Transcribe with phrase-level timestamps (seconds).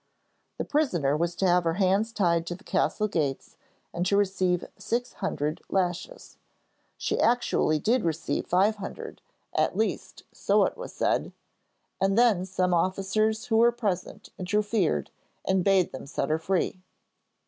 [0.57, 3.55] The prisoner was to have her hands tied to the castle gates
[3.93, 6.37] and to receive six hundred lashes.
[6.97, 9.21] She actually did receive five hundred,
[9.53, 11.33] at least, so it was said,
[12.01, 15.11] and then some officers who were present interfered,
[15.45, 16.81] and bade them set her free.